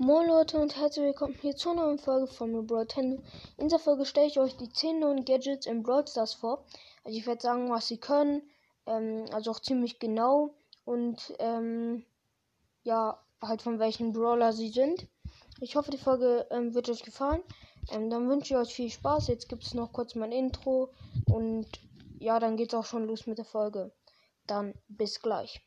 Moin 0.00 0.28
Leute 0.28 0.60
und 0.60 0.76
herzlich 0.76 1.06
willkommen 1.06 1.34
hier 1.40 1.56
zur 1.56 1.74
neuen 1.74 1.98
Folge 1.98 2.28
von 2.28 2.52
mir 2.52 2.62
Brawl 2.62 2.86
In 2.96 3.20
dieser 3.58 3.80
Folge 3.80 4.06
stelle 4.06 4.28
ich 4.28 4.38
euch 4.38 4.56
die 4.56 4.68
10 4.68 5.00
neuen 5.00 5.24
Gadgets 5.24 5.66
im 5.66 5.82
Brawl 5.82 6.06
Stars 6.06 6.34
vor. 6.34 6.64
Also 7.02 7.18
ich 7.18 7.26
werde 7.26 7.40
sagen, 7.42 7.68
was 7.68 7.88
sie 7.88 7.98
können, 7.98 8.48
ähm, 8.86 9.24
also 9.32 9.50
auch 9.50 9.58
ziemlich 9.58 9.98
genau 9.98 10.54
und 10.84 11.34
ähm, 11.40 12.04
ja, 12.84 13.20
halt 13.42 13.60
von 13.60 13.80
welchen 13.80 14.12
Brawler 14.12 14.52
sie 14.52 14.68
sind. 14.68 15.08
Ich 15.60 15.74
hoffe, 15.74 15.90
die 15.90 15.98
Folge 15.98 16.46
ähm, 16.52 16.74
wird 16.74 16.88
euch 16.88 17.02
gefallen. 17.02 17.42
Ähm, 17.90 18.08
dann 18.08 18.28
wünsche 18.28 18.54
ich 18.54 18.60
euch 18.60 18.72
viel 18.72 18.90
Spaß. 18.90 19.26
Jetzt 19.26 19.48
gibt 19.48 19.64
es 19.64 19.74
noch 19.74 19.92
kurz 19.92 20.14
mein 20.14 20.30
Intro 20.30 20.92
und 21.26 21.66
ja, 22.20 22.38
dann 22.38 22.56
geht 22.56 22.72
es 22.72 22.78
auch 22.78 22.86
schon 22.86 23.08
los 23.08 23.26
mit 23.26 23.38
der 23.38 23.44
Folge. 23.44 23.90
Dann 24.46 24.74
bis 24.86 25.20
gleich. 25.20 25.60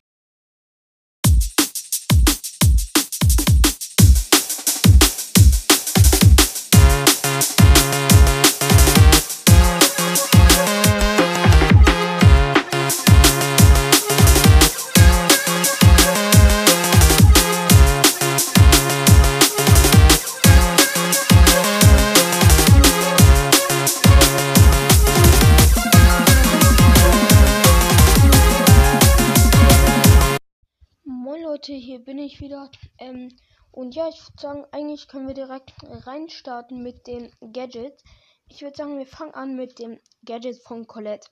Und 33.82 33.96
ja, 33.96 34.08
ich 34.08 34.22
würde 34.22 34.40
sagen, 34.40 34.64
eigentlich 34.70 35.08
können 35.08 35.26
wir 35.26 35.34
direkt 35.34 35.72
reinstarten 35.82 36.84
mit 36.84 37.08
dem 37.08 37.32
Gadget. 37.52 38.00
Ich 38.46 38.62
würde 38.62 38.76
sagen, 38.76 38.96
wir 38.96 39.08
fangen 39.08 39.34
an 39.34 39.56
mit 39.56 39.80
dem 39.80 39.98
Gadget 40.24 40.62
von 40.62 40.86
Colette. 40.86 41.28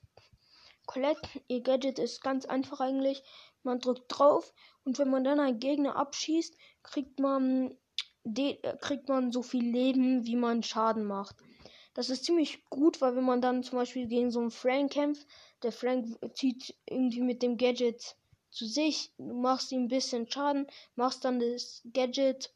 Colette, 0.85 1.21
ihr 1.47 1.61
Gadget 1.61 1.97
ist 1.97 2.21
ganz 2.21 2.45
einfach 2.45 2.81
eigentlich. 2.81 3.23
Man 3.63 3.79
drückt 3.79 4.03
drauf 4.09 4.53
und 4.83 4.99
wenn 4.99 5.09
man 5.09 5.23
dann 5.23 5.39
einen 5.39 5.61
Gegner 5.61 5.95
abschießt, 5.95 6.53
kriegt 6.83 7.21
man, 7.21 7.77
äh, 8.25 8.57
kriegt 8.81 9.07
man 9.07 9.31
so 9.31 9.43
viel 9.43 9.63
Leben, 9.63 10.25
wie 10.25 10.35
man 10.35 10.61
Schaden 10.61 11.05
macht. 11.05 11.37
Das 11.93 12.09
ist 12.09 12.25
ziemlich 12.25 12.65
gut, 12.69 12.99
weil 12.99 13.15
wenn 13.15 13.23
man 13.23 13.39
dann 13.39 13.63
zum 13.63 13.77
Beispiel 13.77 14.07
gegen 14.07 14.29
so 14.29 14.41
einen 14.41 14.51
Frank 14.51 14.91
kämpft, 14.91 15.25
der 15.63 15.71
Frank 15.71 16.17
zieht 16.33 16.75
irgendwie 16.85 17.21
mit 17.21 17.43
dem 17.43 17.55
Gadget 17.55 18.17
zu 18.51 18.65
sich, 18.65 19.11
du 19.17 19.33
machst 19.33 19.71
ihm 19.71 19.83
ein 19.83 19.87
bisschen 19.87 20.29
Schaden, 20.29 20.67
machst 20.95 21.25
dann 21.25 21.39
das 21.39 21.81
Gadget, 21.93 22.53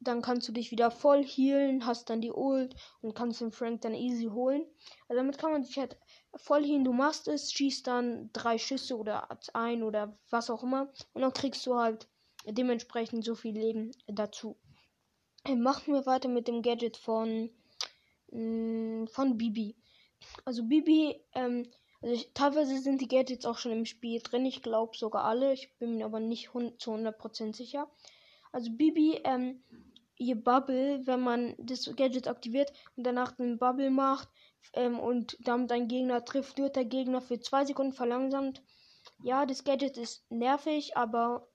dann 0.00 0.22
kannst 0.22 0.48
du 0.48 0.52
dich 0.52 0.70
wieder 0.70 0.90
voll 0.90 1.24
healen, 1.24 1.86
hast 1.86 2.10
dann 2.10 2.20
die 2.20 2.32
Ult 2.32 2.74
und 3.00 3.14
kannst 3.14 3.40
den 3.40 3.52
Frank 3.52 3.82
dann 3.82 3.94
easy 3.94 4.26
holen. 4.26 4.66
Also 5.08 5.20
damit 5.20 5.38
kann 5.38 5.52
man 5.52 5.64
sich 5.64 5.78
halt 5.78 5.96
voll 6.34 6.64
healen, 6.64 6.84
du 6.84 6.92
machst 6.92 7.28
es, 7.28 7.52
schießt 7.52 7.86
dann 7.86 8.30
drei 8.32 8.58
Schüsse 8.58 8.96
oder 8.96 9.28
ein 9.52 9.82
oder 9.82 10.16
was 10.30 10.50
auch 10.50 10.62
immer 10.62 10.90
und 11.12 11.22
dann 11.22 11.32
kriegst 11.32 11.66
du 11.66 11.76
halt 11.76 12.08
dementsprechend 12.46 13.24
so 13.24 13.34
viel 13.34 13.54
Leben 13.54 13.92
dazu. 14.06 14.56
Machen 15.46 15.92
wir 15.92 16.06
weiter 16.06 16.28
mit 16.28 16.48
dem 16.48 16.62
Gadget 16.62 16.96
von, 16.96 17.50
mm, 18.30 19.06
von 19.06 19.36
Bibi. 19.36 19.76
Also 20.44 20.64
Bibi 20.64 21.20
ähm, 21.32 21.70
also 22.04 22.16
ich, 22.16 22.34
teilweise 22.34 22.78
sind 22.80 23.00
die 23.00 23.08
Gadgets 23.08 23.46
auch 23.46 23.56
schon 23.56 23.72
im 23.72 23.86
Spiel 23.86 24.20
drin. 24.20 24.44
Ich 24.44 24.60
glaube 24.60 24.94
sogar 24.94 25.24
alle. 25.24 25.54
Ich 25.54 25.74
bin 25.78 25.96
mir 25.96 26.04
aber 26.04 26.20
nicht 26.20 26.50
zu 26.50 26.90
100% 26.92 27.56
sicher. 27.56 27.90
Also 28.52 28.70
Bibi, 28.70 29.22
ähm, 29.24 29.64
ihr 30.18 30.36
Bubble, 30.36 31.06
wenn 31.06 31.20
man 31.20 31.54
das 31.56 31.90
Gadget 31.96 32.28
aktiviert 32.28 32.74
und 32.94 33.04
danach 33.04 33.32
den 33.32 33.58
Bubble 33.58 33.88
macht 33.88 34.28
ähm, 34.74 34.98
und 34.98 35.38
damit 35.40 35.72
einen 35.72 35.88
Gegner 35.88 36.22
trifft, 36.26 36.58
wird 36.58 36.76
der 36.76 36.84
Gegner 36.84 37.22
für 37.22 37.40
zwei 37.40 37.64
Sekunden 37.64 37.94
verlangsamt. 37.94 38.62
Ja, 39.22 39.46
das 39.46 39.64
Gadget 39.64 39.96
ist 39.96 40.30
nervig, 40.30 40.98
aber 40.98 41.48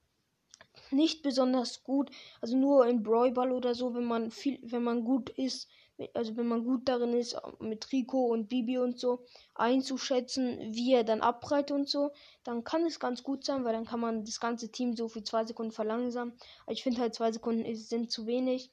nicht 0.90 1.22
besonders 1.22 1.84
gut. 1.84 2.10
Also 2.40 2.56
nur 2.56 2.88
in 2.88 3.04
Brawl 3.04 3.30
Ball 3.30 3.52
oder 3.52 3.76
so, 3.76 3.94
wenn 3.94 4.04
man 4.04 4.32
viel, 4.32 4.58
wenn 4.62 4.82
man 4.82 5.04
gut 5.04 5.30
ist, 5.30 5.68
also 6.14 6.36
wenn 6.36 6.46
man 6.46 6.64
gut 6.64 6.88
darin 6.88 7.12
ist, 7.12 7.36
mit 7.58 7.90
Rico 7.92 8.26
und 8.26 8.48
Bibi 8.48 8.78
und 8.78 8.98
so 8.98 9.24
einzuschätzen, 9.54 10.74
wie 10.74 10.94
er 10.94 11.04
dann 11.04 11.20
abprallt 11.20 11.70
und 11.70 11.88
so, 11.88 12.12
dann 12.44 12.64
kann 12.64 12.86
es 12.86 13.00
ganz 13.00 13.22
gut 13.22 13.44
sein, 13.44 13.64
weil 13.64 13.72
dann 13.72 13.86
kann 13.86 14.00
man 14.00 14.24
das 14.24 14.40
ganze 14.40 14.70
Team 14.70 14.96
so 14.96 15.08
für 15.08 15.22
zwei 15.22 15.44
Sekunden 15.44 15.72
verlangsamen. 15.72 16.34
Aber 16.62 16.72
ich 16.72 16.82
finde 16.82 17.00
halt 17.00 17.14
zwei 17.14 17.32
Sekunden 17.32 17.64
ist, 17.64 17.88
sind 17.88 18.10
zu 18.10 18.26
wenig. 18.26 18.70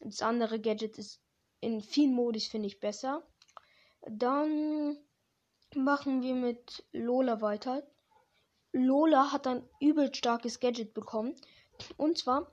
Das 0.00 0.22
andere 0.22 0.60
Gadget 0.60 0.98
ist 0.98 1.20
in 1.60 1.82
vielen 1.82 2.14
Modis, 2.14 2.48
finde 2.48 2.68
ich, 2.68 2.80
besser. 2.80 3.22
Dann 4.08 4.96
machen 5.74 6.22
wir 6.22 6.34
mit 6.34 6.84
Lola 6.92 7.40
weiter. 7.40 7.82
Lola 8.72 9.32
hat 9.32 9.46
ein 9.46 9.68
übel 9.80 10.14
starkes 10.14 10.60
Gadget 10.60 10.94
bekommen. 10.94 11.34
Und 11.96 12.18
zwar 12.18 12.50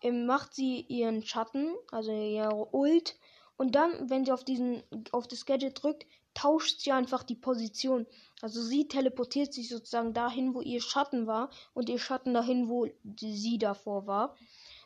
ähm, 0.00 0.26
macht 0.26 0.54
sie 0.54 0.80
ihren 0.80 1.22
Schatten, 1.22 1.74
also 1.90 2.12
ihre 2.12 2.74
Ult, 2.74 3.16
und 3.56 3.74
dann, 3.74 4.10
wenn 4.10 4.24
sie 4.24 4.32
auf 4.32 4.44
diesen, 4.44 4.82
auf 5.12 5.28
das 5.28 5.46
Gadget 5.46 5.82
drückt, 5.82 6.06
tauscht 6.34 6.80
sie 6.80 6.92
einfach 6.92 7.22
die 7.22 7.36
Position. 7.36 8.06
Also 8.42 8.60
sie 8.60 8.88
teleportiert 8.88 9.52
sich 9.52 9.68
sozusagen 9.68 10.12
dahin, 10.12 10.54
wo 10.54 10.60
ihr 10.60 10.80
Schatten 10.80 11.26
war 11.26 11.50
und 11.72 11.88
ihr 11.88 11.98
Schatten 11.98 12.34
dahin, 12.34 12.68
wo 12.68 12.88
sie 13.16 13.58
davor 13.58 14.06
war. 14.06 14.36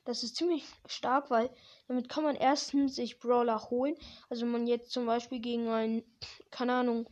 Das 0.05 0.23
ist 0.23 0.37
ziemlich 0.37 0.65
stark, 0.87 1.31
weil 1.31 1.51
damit 1.87 2.09
kann 2.09 2.25
man 2.25 2.37
erstens 2.37 2.97
sich 2.97 3.19
Brawler 3.19 3.71
holen. 3.71 3.97
Also 4.29 4.43
wenn 4.43 4.53
man 4.53 4.67
jetzt 4.67 4.91
zum 4.91 5.07
Beispiel 5.07 5.41
gegen 5.41 5.69
einen, 5.69 6.03
keine 6.51 6.75
Ahnung, 6.75 7.09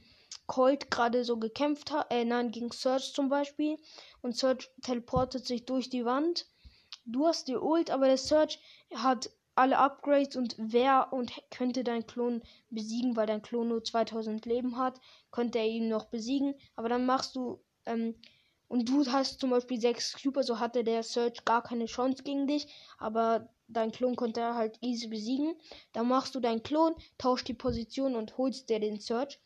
Colt 0.47 0.91
gerade 0.91 1.25
so 1.25 1.39
gekämpft 1.39 1.91
hat, 1.91 2.07
äh, 2.11 2.25
nein, 2.25 2.53
gegen 2.53 2.71
Search 2.71 3.13
zum 3.13 3.29
Beispiel. 3.29 3.79
Und 4.23 4.37
Search 4.37 4.71
teleportet 4.83 5.47
sich 5.47 5.65
durch 5.65 5.91
die 5.91 6.05
Wand. 6.05 6.47
Du 7.05 7.27
hast 7.27 7.49
die 7.49 7.57
Ult, 7.57 7.91
aber 7.91 8.07
der 8.07 8.19
Search 8.19 8.61
hat 8.95 9.31
alle 9.57 9.79
Upgrades 9.79 10.37
und 10.37 10.55
wer 10.59 11.13
und 11.13 11.33
könnte 11.51 11.83
dein 11.83 12.07
Klon 12.07 12.43
besiegen, 12.71 13.17
weil 13.17 13.27
dein 13.27 13.43
Klon 13.43 13.69
nur 13.69 13.83
2000 13.83 14.45
Leben 14.47 14.77
hat, 14.77 15.01
könnte 15.31 15.59
er 15.59 15.67
ihn 15.67 15.89
noch 15.89 16.07
besiegen. 16.07 16.55
Aber 16.77 16.89
dann 16.89 17.07
machst 17.07 17.37
du, 17.37 17.61
ähm, 17.87 18.15
und 18.69 18.89
du 18.89 19.07
hast 19.07 19.41
zum 19.41 19.51
Beispiel 19.51 19.81
6 19.81 20.21
Cube, 20.23 20.43
so 20.43 20.59
hatte 20.59 20.85
der 20.85 21.03
Search 21.03 21.45
gar 21.45 21.63
keine 21.63 21.87
Chance 21.87 22.23
gegen 22.23 22.47
dich, 22.47 22.67
aber 22.99 23.49
dein 23.69 23.93
Klon 23.93 24.17
konnte 24.17 24.41
er 24.41 24.55
halt 24.57 24.79
easy 24.81 25.09
besiegen. 25.09 25.55
Dann 25.93 26.09
machst 26.09 26.35
du 26.35 26.41
deinen 26.41 26.63
Klon, 26.63 26.95
tauscht 27.17 27.49
die 27.49 27.55
Position 27.55 28.17
und 28.17 28.37
holst 28.39 28.69
dir 28.69 28.81
den 28.81 29.01
Search. 29.01 29.41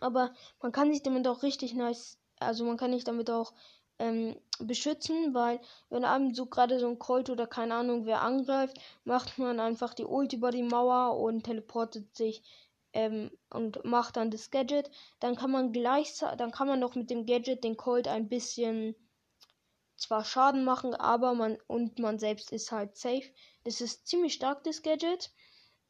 Aber 0.00 0.32
man 0.62 0.72
kann 0.72 0.92
sich 0.92 1.02
damit 1.02 1.26
auch 1.26 1.42
richtig 1.42 1.74
nice, 1.74 2.18
also 2.40 2.64
man 2.64 2.76
kann 2.76 2.92
sich 2.92 3.04
damit 3.04 3.30
auch 3.30 3.52
ähm, 3.98 4.36
beschützen, 4.60 5.34
weil 5.34 5.60
wenn 5.90 6.04
einem 6.04 6.34
so 6.34 6.46
gerade 6.46 6.78
so 6.78 6.88
ein 6.88 6.98
Colt 6.98 7.30
oder 7.30 7.46
keine 7.46 7.74
Ahnung 7.74 8.06
wer 8.06 8.22
angreift, 8.22 8.78
macht 9.04 9.38
man 9.38 9.60
einfach 9.60 9.94
die 9.94 10.04
Ult 10.04 10.32
über 10.32 10.50
die 10.50 10.62
Mauer 10.62 11.18
und 11.18 11.44
teleportet 11.44 12.16
sich 12.16 12.42
ähm, 12.92 13.30
und 13.50 13.84
macht 13.84 14.16
dann 14.16 14.30
das 14.30 14.50
Gadget. 14.50 14.90
Dann 15.20 15.36
kann 15.36 15.50
man 15.50 15.72
gleichzeitig, 15.72 16.38
dann 16.38 16.50
kann 16.52 16.68
man 16.68 16.80
noch 16.80 16.94
mit 16.94 17.10
dem 17.10 17.26
Gadget 17.26 17.64
den 17.64 17.76
Colt 17.76 18.08
ein 18.08 18.28
bisschen 18.28 18.94
zwar 19.96 20.24
Schaden 20.24 20.64
machen, 20.64 20.94
aber 20.94 21.34
man 21.34 21.58
und 21.66 21.98
man 21.98 22.18
selbst 22.18 22.52
ist 22.52 22.72
halt 22.72 22.96
safe. 22.96 23.28
Das 23.64 23.80
ist 23.80 24.06
ziemlich 24.06 24.34
stark 24.34 24.62
das 24.64 24.82
Gadget. 24.82 25.30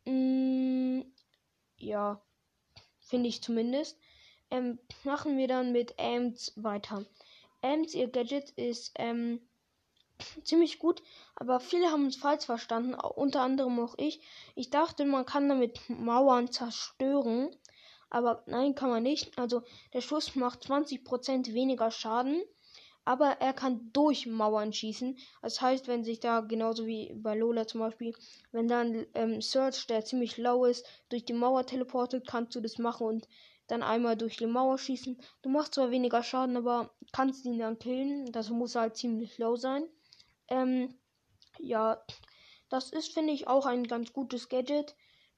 Mm, 0.07 1.03
ja, 1.77 2.21
finde 3.01 3.29
ich 3.29 3.43
zumindest. 3.43 3.99
Ähm, 4.51 4.79
machen 5.05 5.37
wir 5.37 5.47
dann 5.47 5.73
mit 5.73 5.99
Amps 5.99 6.53
weiter. 6.57 7.05
Ems, 7.61 7.95
ihr 7.95 8.09
Gadget 8.09 8.51
ist 8.51 8.93
ähm, 8.97 9.41
ziemlich 10.45 10.79
gut, 10.79 11.03
aber 11.35 11.59
viele 11.59 11.91
haben 11.91 12.07
es 12.07 12.17
falsch 12.17 12.47
verstanden, 12.47 12.95
unter 12.95 13.43
anderem 13.43 13.81
auch 13.81 13.95
ich. 13.99 14.21
Ich 14.55 14.71
dachte, 14.71 15.05
man 15.05 15.27
kann 15.27 15.49
damit 15.49 15.81
Mauern 15.89 16.53
zerstören, 16.53 17.51
aber 18.11 18.43
nein, 18.47 18.75
kann 18.75 18.91
man 18.91 19.03
nicht. 19.03 19.37
Also 19.39 19.63
der 19.93 20.01
Schuss 20.01 20.37
macht 20.37 20.65
20% 20.65 21.53
weniger 21.53 21.91
Schaden, 21.91 22.43
aber 23.05 23.41
er 23.41 23.53
kann 23.53 23.91
durch 23.93 24.27
Mauern 24.27 24.73
schießen. 24.73 25.19
Das 25.43 25.61
heißt, 25.61 25.89
wenn 25.89 26.05
sich 26.05 26.21
da 26.21 26.41
genauso 26.41 26.87
wie 26.87 27.13
bei 27.15 27.35
Lola 27.35 27.67
zum 27.67 27.81
Beispiel, 27.81 28.15
wenn 28.53 28.69
dann 28.69 29.07
ähm, 29.15 29.41
Search, 29.41 29.87
der 29.89 30.05
ziemlich 30.05 30.37
low 30.37 30.65
ist, 30.65 30.87
durch 31.09 31.25
die 31.25 31.33
Mauer 31.33 31.67
teleportet, 31.67 32.27
kannst 32.27 32.55
du 32.55 32.61
das 32.61 32.79
machen 32.79 33.07
und 33.07 33.29
dann 33.69 33.83
einmal 33.83 34.17
durch 34.17 34.37
die 34.37 34.47
Mauer 34.47 34.79
schießen. 34.79 35.21
Du 35.43 35.49
machst 35.49 35.75
zwar 35.75 35.91
weniger 35.91 36.23
Schaden, 36.23 36.57
aber 36.57 36.91
kannst 37.13 37.45
ihn 37.45 37.59
dann 37.59 37.79
killen. 37.79 38.33
Das 38.33 38.51
muss 38.51 38.75
halt 38.75 38.97
ziemlich 38.97 39.39
low 39.39 39.57
sein. 39.57 39.89
Ähm, 40.49 40.99
ja, 41.59 42.03
das 42.69 42.91
ist, 42.91 43.13
finde 43.15 43.33
ich, 43.33 43.47
auch 43.47 43.67
ein 43.67 43.85
ganz 43.85 44.13
gutes 44.13 44.49
Gadget. 44.49 44.97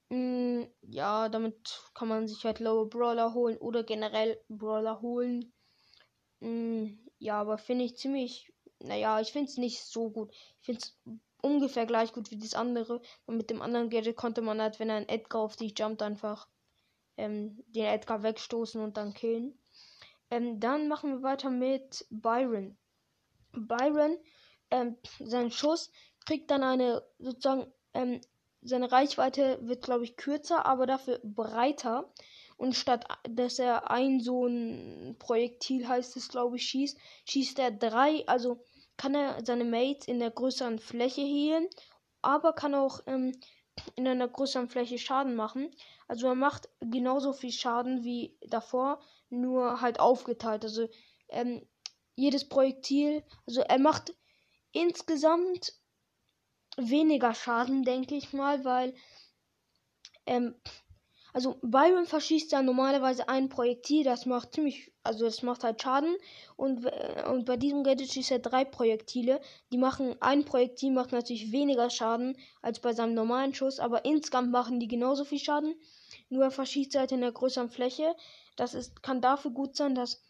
Mm, 0.08 0.62
ja, 0.82 1.28
damit 1.28 1.82
kann 1.94 2.08
man 2.08 2.26
sich 2.28 2.44
halt 2.44 2.60
lowe 2.60 2.86
Brawler 2.86 3.34
holen 3.34 3.58
oder 3.58 3.84
generell 3.84 4.40
Brawler 4.48 5.00
holen. 5.02 5.52
Mm, 6.40 6.86
ja, 7.18 7.40
aber 7.40 7.58
finde 7.58 7.84
ich 7.84 7.96
ziemlich, 7.96 8.52
naja, 8.80 9.20
ich 9.20 9.32
finde 9.32 9.50
es 9.50 9.56
nicht 9.56 9.82
so 9.82 10.10
gut. 10.10 10.32
Ich 10.60 10.66
finde 10.66 10.80
es 10.82 10.98
ungefähr 11.42 11.86
gleich 11.86 12.12
gut 12.12 12.30
wie 12.30 12.38
das 12.38 12.54
andere. 12.54 13.00
Und 13.26 13.36
mit 13.36 13.50
dem 13.50 13.62
anderen 13.62 13.90
Gadget 13.90 14.16
konnte 14.16 14.42
man 14.42 14.60
halt, 14.60 14.80
wenn 14.80 14.90
ein 14.90 15.08
Edgar 15.08 15.42
auf 15.42 15.56
dich 15.56 15.78
jumpt, 15.78 16.02
einfach 16.02 16.48
ähm, 17.20 17.62
den 17.68 17.84
Edgar 17.84 18.22
wegstoßen 18.22 18.80
und 18.80 18.96
dann 18.96 19.14
killen. 19.14 19.58
Ähm, 20.30 20.60
dann 20.60 20.88
machen 20.88 21.10
wir 21.10 21.22
weiter 21.22 21.50
mit 21.50 22.06
Byron. 22.10 22.76
Byron, 23.52 24.16
ähm, 24.70 24.96
sein 25.18 25.50
Schuss 25.50 25.90
kriegt 26.26 26.50
dann 26.50 26.62
eine 26.62 27.02
sozusagen, 27.18 27.66
ähm, 27.94 28.20
seine 28.62 28.92
Reichweite 28.92 29.58
wird, 29.62 29.82
glaube 29.82 30.04
ich, 30.04 30.16
kürzer, 30.16 30.66
aber 30.66 30.86
dafür 30.86 31.20
breiter. 31.22 32.12
Und 32.56 32.74
statt 32.74 33.06
dass 33.28 33.58
er 33.58 33.90
ein 33.90 34.20
so 34.20 34.46
ein 34.46 35.16
Projektil 35.18 35.88
heißt 35.88 36.16
es, 36.16 36.28
glaube 36.28 36.56
ich, 36.56 36.64
schießt, 36.64 36.98
schießt 37.26 37.58
er 37.58 37.70
drei, 37.70 38.22
also 38.26 38.62
kann 38.98 39.14
er 39.14 39.44
seine 39.44 39.64
Mates 39.64 40.06
in 40.06 40.18
der 40.18 40.30
größeren 40.30 40.78
Fläche 40.78 41.22
healen, 41.22 41.68
aber 42.20 42.52
kann 42.52 42.74
auch 42.74 43.00
ähm, 43.06 43.32
in 43.96 44.06
einer 44.06 44.28
größeren 44.28 44.68
Fläche 44.68 44.98
Schaden 44.98 45.34
machen. 45.34 45.74
Also 46.08 46.28
er 46.28 46.34
macht 46.34 46.68
genauso 46.80 47.32
viel 47.32 47.52
Schaden 47.52 48.04
wie 48.04 48.36
davor, 48.48 49.00
nur 49.28 49.80
halt 49.80 50.00
aufgeteilt. 50.00 50.64
Also 50.64 50.88
ähm, 51.28 51.66
jedes 52.14 52.48
Projektil, 52.48 53.24
also 53.46 53.60
er 53.62 53.78
macht 53.78 54.14
insgesamt 54.72 55.74
weniger 56.76 57.34
Schaden, 57.34 57.82
denke 57.82 58.14
ich 58.14 58.32
mal, 58.32 58.64
weil 58.64 58.94
ähm, 60.26 60.54
also 61.32 61.58
Byron 61.62 62.06
verschießt 62.06 62.52
ja 62.52 62.62
normalerweise 62.62 63.28
ein 63.28 63.48
Projektil, 63.48 64.04
das 64.04 64.26
macht 64.26 64.54
ziemlich, 64.54 64.92
also 65.02 65.24
das 65.24 65.42
macht 65.42 65.64
halt 65.64 65.80
Schaden. 65.80 66.16
Und, 66.56 66.84
äh, 66.86 67.24
und 67.28 67.44
bei 67.46 67.56
diesem 67.56 67.84
Gadget 67.84 68.12
schießt 68.12 68.32
er 68.32 68.38
drei 68.38 68.64
Projektile. 68.64 69.40
Die 69.72 69.78
machen, 69.78 70.16
ein 70.20 70.44
Projektil 70.44 70.90
macht 70.90 71.12
natürlich 71.12 71.52
weniger 71.52 71.90
Schaden 71.90 72.36
als 72.62 72.80
bei 72.80 72.92
seinem 72.92 73.14
normalen 73.14 73.54
Schuss, 73.54 73.78
aber 73.78 74.04
insgesamt 74.04 74.50
machen 74.50 74.80
die 74.80 74.88
genauso 74.88 75.24
viel 75.24 75.38
Schaden. 75.38 75.74
Nur 76.28 76.44
er 76.44 76.50
verschießt 76.50 76.96
halt 76.96 77.12
in 77.12 77.20
der 77.20 77.32
größeren 77.32 77.70
Fläche. 77.70 78.14
Das 78.56 78.74
ist, 78.74 79.02
kann 79.02 79.20
dafür 79.20 79.52
gut 79.52 79.76
sein, 79.76 79.94
dass 79.94 80.22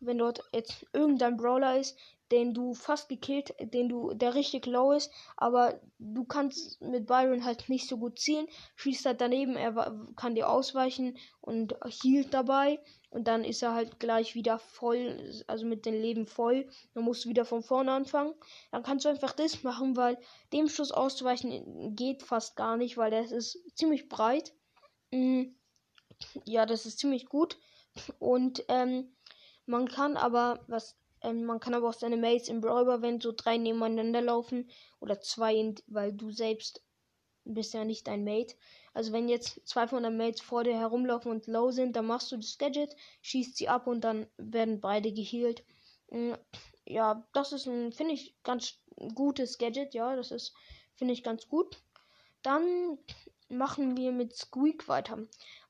wenn 0.00 0.18
dort 0.18 0.42
jetzt 0.52 0.86
irgendein 0.92 1.36
Brawler 1.36 1.78
ist, 1.78 1.96
den 2.32 2.54
du 2.54 2.74
fast 2.74 3.08
gekillt, 3.08 3.54
den 3.60 3.88
du, 3.88 4.12
der 4.14 4.34
richtig 4.34 4.66
low 4.66 4.92
ist, 4.92 5.10
aber 5.36 5.80
du 5.98 6.24
kannst 6.24 6.80
mit 6.80 7.06
Byron 7.06 7.44
halt 7.44 7.68
nicht 7.68 7.88
so 7.88 7.98
gut 7.98 8.18
zielen, 8.18 8.46
schießt 8.76 9.06
halt 9.06 9.20
daneben, 9.20 9.56
er 9.56 9.96
kann 10.16 10.34
dir 10.34 10.48
ausweichen 10.48 11.16
und 11.40 11.76
hielt 11.86 12.34
dabei 12.34 12.80
und 13.10 13.28
dann 13.28 13.44
ist 13.44 13.62
er 13.62 13.74
halt 13.74 14.00
gleich 14.00 14.34
wieder 14.34 14.58
voll, 14.58 15.42
also 15.46 15.66
mit 15.66 15.86
den 15.86 15.94
Leben 15.94 16.26
voll, 16.26 16.68
dann 16.94 17.04
musst 17.04 17.24
du 17.24 17.28
wieder 17.28 17.44
von 17.44 17.62
vorne 17.62 17.92
anfangen, 17.92 18.34
dann 18.72 18.82
kannst 18.82 19.04
du 19.04 19.08
einfach 19.08 19.32
das 19.32 19.62
machen, 19.62 19.96
weil 19.96 20.18
dem 20.52 20.68
Schuss 20.68 20.92
auszuweichen 20.92 21.94
geht 21.94 22.22
fast 22.22 22.56
gar 22.56 22.76
nicht, 22.76 22.96
weil 22.96 23.10
der 23.10 23.30
ist 23.30 23.58
ziemlich 23.76 24.08
breit, 24.08 24.52
mm, 25.12 25.44
ja, 26.44 26.66
das 26.66 26.86
ist 26.86 26.98
ziemlich 26.98 27.26
gut. 27.26 27.58
Und 28.18 28.64
ähm, 28.68 29.16
man 29.66 29.88
kann 29.88 30.16
aber, 30.16 30.64
was 30.68 30.96
ähm, 31.22 31.44
man 31.44 31.60
kann 31.60 31.74
aber 31.74 31.88
auch 31.88 31.94
seine 31.94 32.16
Mates 32.16 32.48
im 32.48 32.60
Brawler, 32.60 33.02
wenn 33.02 33.20
so 33.20 33.32
drei 33.32 33.56
nebeneinander 33.56 34.20
laufen 34.20 34.70
oder 35.00 35.20
zwei, 35.20 35.74
weil 35.86 36.12
du 36.12 36.30
selbst 36.30 36.82
bist 37.46 37.74
ja 37.74 37.84
nicht 37.84 38.06
dein 38.06 38.24
Mate. 38.24 38.54
Also 38.92 39.12
wenn 39.12 39.28
jetzt 39.28 39.60
zwei 39.66 39.86
von 39.86 40.02
deinen 40.02 40.16
Mates 40.16 40.40
vor 40.40 40.64
dir 40.64 40.78
herumlaufen 40.78 41.30
und 41.30 41.46
low 41.46 41.70
sind, 41.70 41.96
dann 41.96 42.06
machst 42.06 42.32
du 42.32 42.36
das 42.36 42.58
Gadget, 42.58 42.94
schießt 43.22 43.56
sie 43.56 43.68
ab 43.68 43.86
und 43.86 44.02
dann 44.02 44.26
werden 44.36 44.80
beide 44.80 45.12
geheilt. 45.12 45.64
Mm, 46.10 46.34
ja, 46.86 47.26
das 47.32 47.52
ist 47.52 47.66
ein, 47.66 47.92
finde 47.92 48.14
ich, 48.14 48.34
ganz 48.42 48.78
gutes 49.14 49.58
Gadget. 49.58 49.94
Ja, 49.94 50.16
das 50.16 50.30
ist, 50.30 50.54
finde 50.94 51.14
ich, 51.14 51.22
ganz 51.22 51.48
gut. 51.48 51.82
Dann 52.42 52.98
machen 53.48 53.96
wir 53.96 54.12
mit 54.12 54.34
Squeak 54.34 54.88
weiter. 54.88 55.18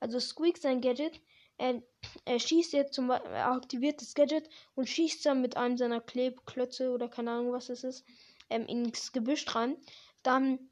Also 0.01 0.19
Squeak 0.19 0.59
sein 0.59 0.81
Gadget 0.81 1.21
er, 1.59 1.83
er 2.25 2.39
schießt 2.39 2.73
jetzt 2.73 2.95
zum 2.95 3.11
er 3.11 3.53
aktiviert 3.53 4.01
das 4.01 4.15
Gadget 4.15 4.49
und 4.75 4.89
schießt 4.89 5.25
dann 5.27 5.41
mit 5.41 5.57
einem 5.57 5.77
seiner 5.77 6.01
Klebklötze 6.01 6.91
oder 6.91 7.09
keine 7.09 7.33
Ahnung 7.33 7.53
was 7.53 7.69
es 7.69 7.85
ist, 7.85 8.05
ähm, 8.51 8.67
ins 8.67 9.13
Gebüsch 9.13 9.55
rein. 9.55 9.77
Dann 10.23 10.71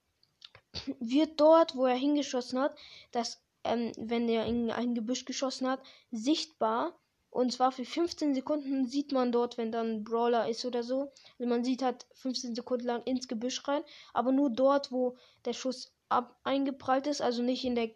wird 0.98 1.40
dort, 1.40 1.76
wo 1.76 1.86
er 1.86 1.96
hingeschossen 1.96 2.58
hat, 2.58 2.76
das, 3.12 3.42
ähm, 3.64 3.92
wenn 3.96 4.28
er 4.28 4.46
in 4.46 4.70
ein 4.70 4.94
Gebüsch 4.94 5.24
geschossen 5.24 5.68
hat, 5.68 5.80
sichtbar. 6.10 6.98
Und 7.30 7.52
zwar 7.52 7.72
für 7.72 7.84
15 7.84 8.34
Sekunden 8.34 8.86
sieht 8.86 9.10
man 9.10 9.32
dort, 9.32 9.58
wenn 9.58 9.72
dann 9.72 9.90
ein 9.90 10.04
Brawler 10.04 10.48
ist 10.48 10.64
oder 10.64 10.84
so. 10.84 11.12
Also 11.38 11.48
man 11.48 11.64
sieht 11.64 11.82
halt 11.82 12.06
15 12.14 12.54
Sekunden 12.54 12.86
lang 12.86 13.02
ins 13.04 13.26
Gebüsch 13.26 13.66
rein, 13.66 13.82
aber 14.12 14.30
nur 14.30 14.50
dort, 14.50 14.92
wo 14.92 15.16
der 15.44 15.52
Schuss 15.52 15.92
ab 16.08 16.38
eingeprallt 16.44 17.08
ist, 17.08 17.20
also 17.20 17.42
nicht 17.42 17.64
in 17.64 17.74
der 17.74 17.90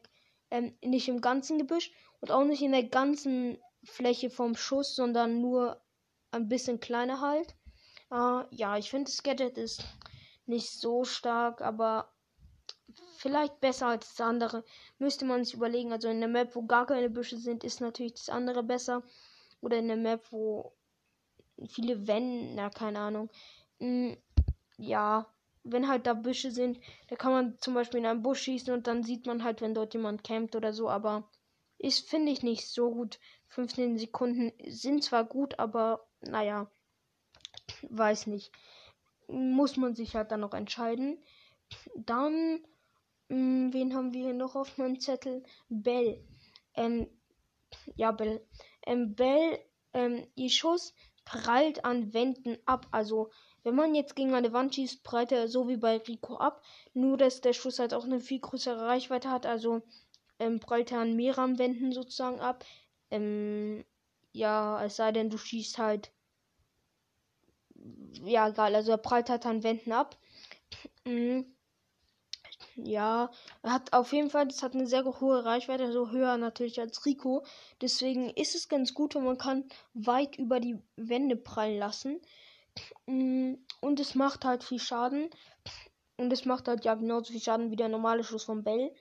ähm, 0.50 0.76
nicht 0.82 1.08
im 1.08 1.20
ganzen 1.20 1.58
Gebüsch 1.58 1.92
und 2.20 2.30
auch 2.30 2.44
nicht 2.44 2.62
in 2.62 2.72
der 2.72 2.84
ganzen 2.84 3.58
Fläche 3.84 4.30
vom 4.30 4.56
Schuss, 4.56 4.94
sondern 4.94 5.40
nur 5.40 5.80
ein 6.30 6.48
bisschen 6.48 6.80
kleiner 6.80 7.20
halt. 7.20 7.54
Äh, 8.10 8.44
ja, 8.50 8.76
ich 8.76 8.90
finde 8.90 9.10
das 9.10 9.22
Gadget 9.22 9.58
ist 9.58 9.84
nicht 10.46 10.70
so 10.70 11.04
stark, 11.04 11.60
aber 11.60 12.12
vielleicht 13.16 13.60
besser 13.60 13.88
als 13.88 14.14
das 14.14 14.26
andere. 14.26 14.64
Müsste 14.98 15.24
man 15.24 15.44
sich 15.44 15.54
überlegen. 15.54 15.92
Also 15.92 16.08
in 16.08 16.20
der 16.20 16.28
Map, 16.28 16.54
wo 16.54 16.62
gar 16.62 16.86
keine 16.86 17.10
Büsche 17.10 17.36
sind, 17.36 17.64
ist 17.64 17.80
natürlich 17.80 18.14
das 18.14 18.28
andere 18.28 18.62
besser. 18.62 19.02
Oder 19.60 19.78
in 19.78 19.88
der 19.88 19.96
Map, 19.96 20.26
wo 20.30 20.72
viele 21.68 22.06
Wände, 22.06 22.54
na 22.54 22.70
keine 22.70 23.00
Ahnung. 23.00 23.30
Hm, 23.80 24.16
ja, 24.78 25.26
wenn 25.72 25.88
halt 25.88 26.06
da 26.06 26.14
Büsche 26.14 26.50
sind, 26.50 26.78
da 27.08 27.16
kann 27.16 27.32
man 27.32 27.58
zum 27.58 27.74
Beispiel 27.74 28.00
in 28.00 28.06
einen 28.06 28.22
Busch 28.22 28.42
schießen 28.42 28.72
und 28.72 28.86
dann 28.86 29.02
sieht 29.02 29.26
man 29.26 29.44
halt, 29.44 29.60
wenn 29.60 29.74
dort 29.74 29.94
jemand 29.94 30.24
campt 30.24 30.56
oder 30.56 30.72
so, 30.72 30.88
aber 30.88 31.28
ist, 31.78 32.08
finde 32.08 32.32
ich, 32.32 32.42
nicht 32.42 32.68
so 32.68 32.90
gut. 32.90 33.18
15 33.48 33.98
Sekunden 33.98 34.52
sind 34.66 35.04
zwar 35.04 35.24
gut, 35.24 35.58
aber 35.58 36.06
naja, 36.20 36.70
weiß 37.82 38.26
nicht. 38.26 38.52
Muss 39.28 39.76
man 39.76 39.94
sich 39.94 40.16
halt 40.16 40.32
dann 40.32 40.40
noch 40.40 40.54
entscheiden. 40.54 41.22
Dann, 41.94 42.60
mh, 43.28 43.36
hm, 43.36 43.72
wen 43.72 43.94
haben 43.94 44.12
wir 44.12 44.24
hier 44.24 44.34
noch 44.34 44.56
auf 44.56 44.76
meinem 44.78 45.00
Zettel? 45.00 45.44
Bell. 45.68 46.24
Ähm, 46.74 47.08
ja, 47.94 48.10
Bell. 48.12 48.44
Ähm, 48.86 49.14
Bell, 49.14 49.58
ähm, 49.92 50.26
ihr 50.34 50.50
Schuss 50.50 50.94
prallt 51.24 51.84
an 51.84 52.12
Wänden 52.12 52.58
ab. 52.64 52.86
Also, 52.90 53.30
wenn 53.68 53.74
man 53.76 53.94
jetzt 53.94 54.16
gegen 54.16 54.34
eine 54.34 54.52
Wand 54.52 54.74
schießt, 54.74 55.04
prallt 55.04 55.30
er 55.32 55.46
so 55.48 55.68
wie 55.68 55.76
bei 55.76 55.98
Rico 55.98 56.36
ab. 56.38 56.62
Nur, 56.94 57.16
dass 57.18 57.40
der 57.42 57.52
Schuss 57.52 57.78
halt 57.78 57.94
auch 57.94 58.04
eine 58.04 58.20
viel 58.20 58.40
größere 58.40 58.86
Reichweite 58.86 59.30
hat. 59.30 59.46
Also, 59.46 59.82
ähm, 60.38 60.60
prallt 60.60 60.92
er 60.92 61.00
an 61.00 61.16
mehreren 61.16 61.58
Wänden 61.58 61.92
sozusagen 61.92 62.40
ab. 62.40 62.64
Ähm, 63.10 63.84
ja, 64.32 64.84
es 64.84 64.96
sei 64.96 65.12
denn, 65.12 65.30
du 65.30 65.38
schießt 65.38 65.78
halt. 65.78 66.12
Ja, 68.24 68.48
egal, 68.48 68.74
also 68.74 68.90
er 68.92 68.98
prallt 68.98 69.30
halt 69.30 69.46
an 69.46 69.62
Wänden 69.62 69.92
ab. 69.92 70.16
Mhm. 71.06 71.46
Ja, 72.76 73.30
er 73.62 73.72
hat 73.72 73.92
auf 73.92 74.12
jeden 74.12 74.30
Fall, 74.30 74.46
das 74.48 74.62
hat 74.62 74.74
eine 74.74 74.86
sehr 74.86 75.04
hohe 75.04 75.44
Reichweite, 75.44 75.84
also 75.84 76.10
höher 76.10 76.36
natürlich 76.38 76.80
als 76.80 77.04
Rico. 77.06 77.44
Deswegen 77.80 78.30
ist 78.30 78.54
es 78.54 78.68
ganz 78.68 78.94
gut, 78.94 79.14
wenn 79.14 79.24
man 79.24 79.38
kann 79.38 79.64
weit 79.94 80.36
über 80.38 80.58
die 80.60 80.78
Wände 80.96 81.36
prallen 81.36 81.78
lassen. 81.78 82.20
Mhm. 83.06 83.64
Und 83.80 84.00
es 84.00 84.14
macht 84.14 84.44
halt 84.44 84.64
viel 84.64 84.78
Schaden. 84.80 85.30
Und 86.16 86.32
es 86.32 86.44
macht 86.44 86.68
halt 86.68 86.84
ja 86.84 86.94
genauso 86.94 87.32
viel 87.32 87.40
Schaden 87.40 87.70
wie 87.70 87.76
der 87.76 87.88
normale 87.88 88.24
Schuss 88.24 88.44
von 88.44 88.64
Bell. 88.64 88.92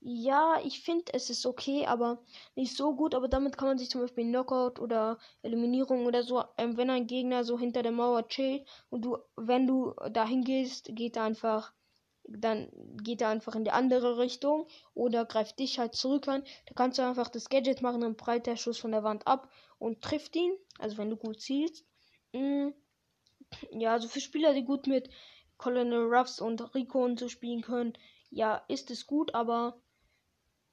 Ja, 0.00 0.60
ich 0.64 0.82
finde, 0.82 1.12
es 1.14 1.30
ist 1.30 1.46
okay, 1.46 1.86
aber 1.86 2.22
nicht 2.54 2.76
so 2.76 2.94
gut. 2.94 3.14
Aber 3.14 3.28
damit 3.28 3.58
kann 3.58 3.68
man 3.68 3.78
sich 3.78 3.90
zum 3.90 4.02
Beispiel 4.02 4.24
Knockout 4.24 4.78
oder 4.80 5.18
Eliminierung 5.42 6.06
oder 6.06 6.22
so, 6.22 6.44
ähm, 6.58 6.76
wenn 6.76 6.90
ein 6.90 7.06
Gegner 7.06 7.44
so 7.44 7.58
hinter 7.58 7.82
der 7.82 7.92
Mauer 7.92 8.28
chillt 8.28 8.66
und 8.90 9.04
du, 9.04 9.18
wenn 9.36 9.66
du 9.66 9.94
dahin 10.12 10.44
gehst, 10.44 10.90
geht 10.94 11.16
er 11.16 11.24
einfach, 11.24 11.72
dann 12.28 12.70
geht 13.02 13.20
er 13.20 13.28
einfach 13.30 13.54
in 13.56 13.64
die 13.64 13.70
andere 13.72 14.18
Richtung 14.18 14.66
oder 14.94 15.24
greift 15.24 15.58
dich 15.58 15.78
halt 15.78 15.94
zurück 15.94 16.28
an. 16.28 16.44
Da 16.66 16.74
kannst 16.74 16.98
du 16.98 17.02
einfach 17.02 17.28
das 17.28 17.48
Gadget 17.48 17.82
machen, 17.82 18.00
dann 18.00 18.16
prallt 18.16 18.46
der 18.46 18.56
Schuss 18.56 18.78
von 18.78 18.92
der 18.92 19.02
Wand 19.04 19.26
ab 19.26 19.50
und 19.78 20.02
trifft 20.02 20.36
ihn. 20.36 20.52
Also 20.78 20.98
wenn 20.98 21.10
du 21.10 21.16
gut 21.16 21.40
zielst. 21.40 21.84
Mm, 22.32 22.68
ja, 23.70 23.92
also 23.92 24.08
für 24.08 24.20
Spieler, 24.20 24.54
die 24.54 24.64
gut 24.64 24.86
mit 24.86 25.10
Colonel 25.56 26.12
Ruffs 26.12 26.40
und 26.40 26.74
Rico 26.74 27.04
und 27.04 27.18
so 27.18 27.28
spielen 27.28 27.62
können, 27.62 27.94
ja, 28.30 28.62
ist 28.68 28.90
es 28.90 29.06
gut, 29.06 29.34
aber 29.34 29.80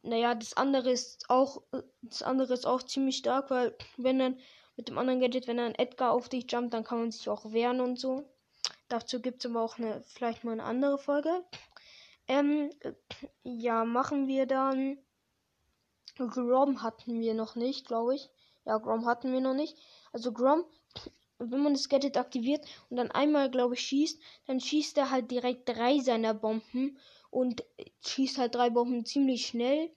naja, 0.01 0.35
das 0.35 0.55
andere 0.55 0.91
ist 0.91 1.29
auch, 1.29 1.63
das 2.01 2.23
andere 2.23 2.53
ist 2.53 2.65
auch 2.65 2.83
ziemlich 2.83 3.17
stark, 3.17 3.49
weil 3.49 3.75
wenn 3.97 4.19
dann 4.19 4.39
mit 4.75 4.89
dem 4.89 4.97
anderen 4.97 5.19
Gadget, 5.19 5.47
wenn 5.47 5.57
dann 5.57 5.75
Edgar 5.75 6.11
auf 6.11 6.29
dich 6.29 6.51
jumpt, 6.51 6.73
dann 6.73 6.83
kann 6.83 6.99
man 6.99 7.11
sich 7.11 7.29
auch 7.29 7.51
wehren 7.51 7.79
und 7.79 7.99
so. 7.99 8.27
Dazu 8.89 9.21
gibt 9.21 9.43
es 9.43 9.49
aber 9.49 9.61
auch 9.61 9.77
eine, 9.77 10.01
vielleicht 10.03 10.43
mal 10.43 10.53
eine 10.53 10.63
andere 10.63 10.97
Folge. 10.97 11.43
Ähm, 12.27 12.69
ja, 13.43 13.85
machen 13.85 14.27
wir 14.27 14.45
dann. 14.45 14.97
Grom 16.17 16.83
hatten 16.83 17.19
wir 17.19 17.33
noch 17.33 17.55
nicht, 17.55 17.87
glaube 17.87 18.15
ich. 18.15 18.29
Ja, 18.65 18.77
Grom 18.77 19.05
hatten 19.05 19.31
wir 19.31 19.41
noch 19.41 19.53
nicht. 19.53 19.77
Also 20.11 20.31
Grom 20.31 20.63
wenn 21.51 21.63
man 21.63 21.73
das 21.73 21.89
Gadget 21.89 22.17
aktiviert 22.17 22.65
und 22.89 22.97
dann 22.97 23.11
einmal, 23.11 23.49
glaube 23.49 23.75
ich, 23.75 23.81
schießt, 23.81 24.19
dann 24.47 24.59
schießt 24.59 24.97
er 24.97 25.11
halt 25.11 25.31
direkt 25.31 25.69
drei 25.69 25.99
seiner 25.99 26.33
Bomben 26.33 26.97
und 27.29 27.63
schießt 28.05 28.37
halt 28.37 28.55
drei 28.55 28.69
Bomben 28.69 29.05
ziemlich 29.05 29.47
schnell. 29.47 29.89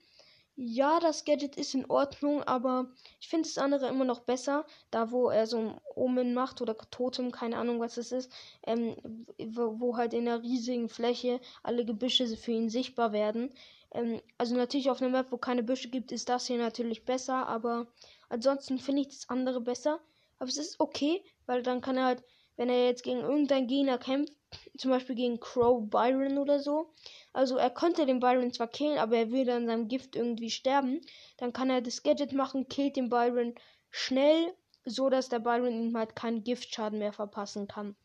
Ja, 0.59 0.99
das 0.99 1.23
Gadget 1.23 1.55
ist 1.55 1.75
in 1.75 1.85
Ordnung, 1.87 2.41
aber 2.41 2.91
ich 3.21 3.29
finde 3.29 3.47
das 3.47 3.59
andere 3.59 3.89
immer 3.89 4.05
noch 4.05 4.21
besser. 4.21 4.65
Da, 4.89 5.11
wo 5.11 5.29
er 5.29 5.45
so 5.45 5.59
ein 5.59 5.81
Omen 5.93 6.33
macht 6.33 6.61
oder 6.61 6.75
Totem, 6.89 7.31
keine 7.31 7.57
Ahnung, 7.57 7.79
was 7.79 7.97
es 7.97 8.11
ist. 8.11 8.31
Ähm, 8.65 8.95
wo, 9.37 9.97
halt 9.97 10.15
in 10.15 10.27
einer 10.27 10.41
riesigen 10.41 10.89
Fläche 10.89 11.39
alle 11.61 11.85
Gebüsche 11.85 12.25
für 12.35 12.53
ihn 12.53 12.71
sichtbar 12.71 13.11
werden. 13.13 13.53
Ähm, 13.91 14.19
also 14.39 14.55
natürlich 14.55 14.89
auf 14.89 14.99
einer 14.99 15.11
Map, 15.11 15.31
wo 15.31 15.37
keine 15.37 15.61
Büsche 15.61 15.89
gibt, 15.89 16.11
ist 16.11 16.27
das 16.27 16.47
hier 16.47 16.57
natürlich 16.57 17.05
besser. 17.05 17.45
Aber 17.45 17.85
ansonsten 18.27 18.79
finde 18.79 19.01
ich 19.03 19.09
das 19.09 19.29
andere 19.29 19.61
besser. 19.61 19.99
Aber 20.39 20.49
es 20.49 20.57
ist 20.57 20.79
okay, 20.79 21.23
weil 21.47 21.63
dann 21.63 21.81
kann 21.81 21.97
er 21.97 22.05
halt, 22.05 22.23
wenn 22.55 22.69
er 22.69 22.85
jetzt 22.85 23.03
gegen 23.03 23.21
irgendeinen 23.21 23.67
Gegner 23.67 23.97
kämpft, 23.97 24.33
zum 24.77 24.91
Beispiel 24.91 25.15
gegen 25.15 25.39
Crow 25.39 25.89
Byron 25.89 26.37
oder 26.37 26.59
so, 26.59 26.93
also 27.33 27.57
er 27.57 27.71
konnte 27.71 28.05
den 28.05 28.19
Byron 28.19 28.53
zwar 28.53 28.67
killen, 28.67 28.99
aber 28.99 29.17
er 29.17 29.31
würde 29.31 29.55
an 29.55 29.65
seinem 29.65 29.87
Gift 29.87 30.15
irgendwie 30.15 30.51
sterben, 30.51 31.01
dann 31.37 31.53
kann 31.53 31.69
er 31.69 31.81
das 31.81 32.03
Gadget 32.03 32.33
machen, 32.33 32.67
killt 32.69 32.95
den 32.95 33.09
Byron 33.09 33.55
schnell, 33.89 34.53
so 34.85 35.09
dass 35.09 35.29
der 35.29 35.39
Byron 35.39 35.89
ihm 35.89 35.97
halt 35.97 36.15
keinen 36.15 36.43
Giftschaden 36.43 36.99
mehr 36.99 37.13
verpassen 37.13 37.67
kann. 37.67 37.95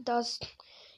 Das 0.00 0.40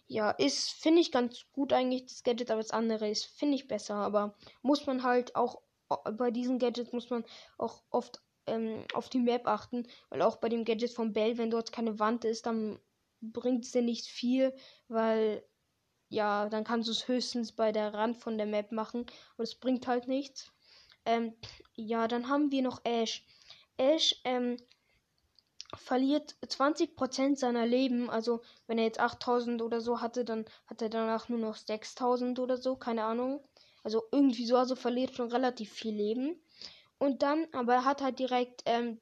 ja, 0.06 0.30
ist, 0.30 0.70
finde 0.70 1.00
ich 1.00 1.11
ganz 1.11 1.46
gut 1.52 1.73
eigentlich, 1.73 2.06
das 2.06 2.23
Gadget, 2.23 2.50
aber 2.50 2.61
das 2.61 2.70
andere 2.70 3.08
ist, 3.08 3.25
finde 3.25 3.56
ich 3.56 3.68
besser. 3.68 3.94
Aber 3.94 4.34
muss 4.62 4.87
man 4.87 5.02
halt 5.02 5.34
auch, 5.34 5.61
bei 6.12 6.30
diesen 6.30 6.58
Gadgets 6.58 6.92
muss 6.92 7.11
man 7.11 7.25
auch 7.58 7.82
oft 7.90 8.20
ähm, 8.46 8.84
auf 8.94 9.08
die 9.08 9.18
Map 9.18 9.46
achten, 9.46 9.86
weil 10.10 10.22
auch 10.22 10.36
bei 10.36 10.48
dem 10.48 10.64
Gadget 10.64 10.92
von 10.92 11.12
Bell, 11.12 11.38
wenn 11.38 11.50
dort 11.50 11.72
keine 11.72 11.98
Wand 11.98 12.24
ist, 12.24 12.46
dann 12.46 12.78
bringt 13.20 13.64
es 13.64 13.72
dir 13.72 13.82
nicht 13.82 14.06
viel, 14.06 14.54
weil 14.88 15.44
ja, 16.08 16.48
dann 16.48 16.64
kannst 16.64 16.88
du 16.88 16.92
es 16.92 17.08
höchstens 17.08 17.52
bei 17.52 17.72
der 17.72 17.92
Rand 17.94 18.16
von 18.18 18.38
der 18.38 18.46
Map 18.46 18.72
machen 18.72 19.06
und 19.36 19.42
es 19.42 19.54
bringt 19.54 19.86
halt 19.86 20.08
nichts. 20.08 20.52
Ähm, 21.04 21.34
ja, 21.74 22.08
dann 22.08 22.28
haben 22.28 22.50
wir 22.50 22.62
noch 22.62 22.84
Ash. 22.84 23.26
Ash 23.76 24.20
ähm, 24.24 24.56
verliert 25.76 26.36
20% 26.42 27.38
seiner 27.38 27.66
Leben. 27.66 28.10
Also, 28.10 28.42
wenn 28.66 28.78
er 28.78 28.84
jetzt 28.84 29.00
8000 29.00 29.62
oder 29.62 29.80
so 29.80 30.00
hatte, 30.00 30.24
dann 30.24 30.44
hat 30.66 30.82
er 30.82 30.88
danach 30.88 31.28
nur 31.28 31.38
noch 31.38 31.56
6000 31.56 32.38
oder 32.38 32.56
so, 32.56 32.76
keine 32.76 33.04
Ahnung. 33.04 33.42
Also, 33.82 34.04
irgendwie 34.12 34.46
so, 34.46 34.56
also 34.56 34.76
verliert 34.76 35.14
schon 35.14 35.30
relativ 35.32 35.72
viel 35.72 35.94
Leben. 35.94 36.40
Und 37.04 37.23
dann, 37.23 37.46
aber 37.52 37.75
er 37.75 37.84
hat 37.84 38.00
halt 38.00 38.18
direkt, 38.18 38.62
ähm, 38.64 38.99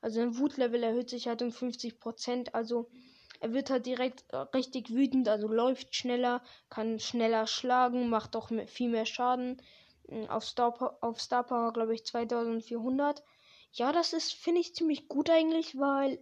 also 0.00 0.16
sein 0.16 0.38
Wutlevel 0.38 0.82
erhöht 0.82 1.08
sich 1.08 1.28
halt 1.28 1.40
um 1.40 1.52
50%. 1.52 2.52
Also 2.52 2.90
er 3.38 3.52
wird 3.52 3.70
halt 3.70 3.86
direkt 3.86 4.24
äh, 4.32 4.38
richtig 4.38 4.90
wütend, 4.90 5.28
also 5.28 5.46
läuft 5.46 5.94
schneller, 5.94 6.42
kann 6.68 6.98
schneller 6.98 7.46
schlagen, 7.46 8.08
macht 8.08 8.34
auch 8.34 8.50
mehr, 8.50 8.66
viel 8.66 8.90
mehr 8.90 9.06
Schaden. 9.06 9.62
Hm, 10.08 10.28
auf 10.30 10.44
Star, 10.44 10.98
auf 11.00 11.20
Star 11.20 11.44
Power, 11.44 11.72
glaube 11.72 11.94
ich, 11.94 12.04
2400. 12.04 13.22
Ja, 13.70 13.92
das 13.92 14.12
ist, 14.14 14.34
finde 14.34 14.60
ich, 14.60 14.74
ziemlich 14.74 15.06
gut 15.06 15.30
eigentlich, 15.30 15.78
weil, 15.78 16.18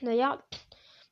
naja, 0.00 0.42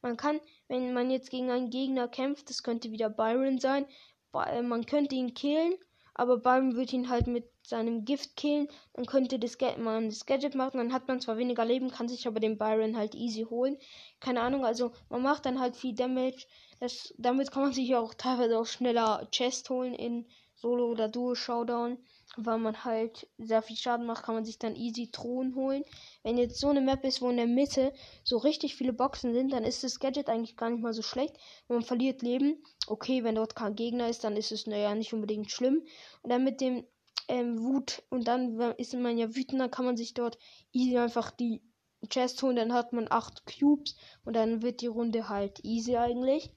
man 0.01 0.17
kann, 0.17 0.41
wenn 0.67 0.93
man 0.95 1.13
jetzt 1.13 1.31
gegen 1.31 1.49
einen 1.53 1.71
Gegner 1.71 2.09
kämpft, 2.09 2.51
das 2.51 2.65
könnte 2.65 2.91
wieder 2.91 3.09
Byron 3.09 3.61
sein, 3.61 3.87
man 4.33 4.85
könnte 4.85 5.15
ihn 5.15 5.33
killen 5.35 5.75
aber 6.15 6.39
Byron 6.39 6.77
wird 6.77 6.93
ihn 6.93 7.09
halt 7.09 7.27
mit 7.27 7.51
seinem 7.63 8.05
Gift 8.05 8.37
killen. 8.37 8.69
Dann 8.95 9.07
könnte 9.07 9.39
das 9.39 9.57
man 9.79 10.09
das 10.09 10.27
Gadget 10.27 10.55
machen. 10.55 10.79
Dann 10.79 10.93
hat 10.93 11.09
man 11.09 11.21
zwar 11.21 11.39
weniger 11.39 11.65
Leben, 11.65 11.91
kann 11.91 12.09
sich 12.09 12.27
aber 12.27 12.41
den 12.41 12.59
Byron 12.59 12.97
halt 12.97 13.15
easy 13.15 13.47
holen. 13.49 13.79
Keine 14.21 14.41
Ahnung, 14.41 14.65
also 14.65 14.93
man 15.09 15.23
macht 15.23 15.47
dann 15.47 15.61
halt 15.61 15.77
viel 15.77 15.95
Damage. 15.95 16.47
Das, 16.81 17.15
damit 17.19 17.51
kann 17.51 17.63
man 17.63 17.73
sich 17.73 17.95
auch 17.95 18.15
teilweise 18.15 18.59
auch 18.59 18.67
schneller 18.67 19.29
Chest 19.31 19.71
holen 19.71 19.95
in 19.95 20.27
Solo 20.55 20.91
oder 20.91 21.09
Duo 21.09 21.35
Showdown 21.35 21.99
weil 22.37 22.59
man 22.59 22.85
halt 22.85 23.29
sehr 23.39 23.63
viel 23.63 23.77
Schaden 23.77 24.07
macht, 24.07 24.25
kann 24.25 24.35
man 24.35 24.45
sich 24.45 24.59
dann 24.59 24.77
easy 24.77 25.11
Thron 25.11 25.55
holen. 25.55 25.85
Wenn 26.23 26.39
jetzt 26.39 26.59
so 26.59 26.69
eine 26.69 26.81
Map 26.81 27.05
ist, 27.05 27.21
wo 27.21 27.29
in 27.29 27.37
der 27.37 27.47
Mitte 27.47 27.93
so 28.25 28.39
richtig 28.39 28.75
viele 28.75 28.93
Boxen 28.93 29.35
sind, 29.35 29.53
dann 29.53 29.65
ist 29.65 29.85
das 29.85 30.01
Gadget 30.01 30.29
eigentlich 30.29 30.57
gar 30.57 30.71
nicht 30.71 30.83
mal 30.83 30.95
so 30.95 31.03
schlecht. 31.03 31.37
Man 31.69 31.83
verliert 31.83 32.23
Leben. 32.23 32.63
Okay, 32.87 33.23
wenn 33.25 33.35
dort 33.35 33.55
kein 33.55 33.75
Gegner 33.75 34.09
ist, 34.09 34.25
dann 34.25 34.37
ist 34.37 34.53
es 34.53 34.67
naja 34.67 34.95
nicht 34.95 35.13
unbedingt 35.13 35.51
schlimm. 35.51 35.83
Und 36.23 36.31
dann 36.31 36.45
mit 36.45 36.61
dem 36.61 36.85
ähm, 37.29 37.63
Wut 37.63 38.03
und 38.11 38.27
dann 38.29 38.59
ist 38.77 38.95
man 38.95 39.19
ja 39.19 39.35
wütend, 39.35 39.61
dann 39.61 39.71
kann 39.71 39.85
man 39.85 39.97
sich 39.97 40.15
dort 40.15 40.39
easy 40.73 40.99
einfach 40.99 41.31
die 41.31 41.63
Chest 42.09 42.43
holen, 42.43 42.57
dann 42.57 42.73
hat 42.73 42.93
man 42.93 43.07
8 43.11 43.45
Cubes 43.47 43.97
und 44.25 44.35
dann 44.35 44.63
wird 44.63 44.81
die 44.81 44.89
Runde 44.89 45.29
halt 45.29 45.65
easy 45.65 45.97
eigentlich. 45.97 46.51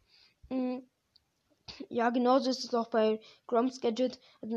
Mhm. 0.49 0.87
Ja, 1.89 2.09
genauso 2.11 2.49
ist 2.49 2.63
es 2.63 2.73
auch 2.73 2.89
bei 2.89 3.19
Groms 3.47 3.81
Gadget. 3.81 4.19
Also, 4.41 4.55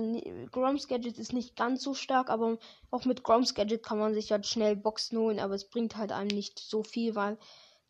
Groms 0.53 0.89
Gadget 0.89 1.19
ist 1.19 1.33
nicht 1.33 1.57
ganz 1.57 1.83
so 1.83 1.95
stark, 1.95 2.29
aber 2.31 2.59
auch 2.91 3.05
mit 3.07 3.23
Groms 3.23 3.55
Gadget 3.55 3.83
kann 3.83 3.99
man 3.99 4.15
sich 4.15 4.31
halt 4.31 4.47
schnell 4.47 4.77
Boxen 4.77 5.19
holen, 5.19 5.39
aber 5.39 5.55
es 5.55 5.69
bringt 5.69 5.97
halt 5.97 6.13
einem 6.13 6.29
nicht 6.29 6.59
so 6.59 6.83
viel, 6.83 7.15
weil, 7.15 7.39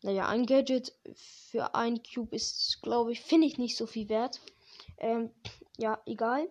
naja, 0.01 0.27
ein 0.27 0.45
Gadget 0.45 0.93
für 1.15 1.75
ein 1.75 2.01
Cube 2.01 2.35
ist, 2.35 2.79
glaube 2.81 3.11
ich, 3.11 3.21
finde 3.21 3.47
ich 3.47 3.57
nicht 3.57 3.75
so 3.77 3.85
viel 3.85 4.07
wert. 4.09 4.39
Ähm, 4.97 5.31
ja, 5.77 6.01
egal. 6.05 6.49